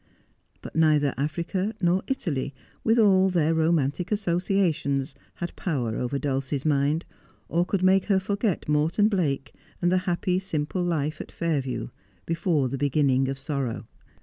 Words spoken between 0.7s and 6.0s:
neither Africa nor Italy, with all their romantic associations, had power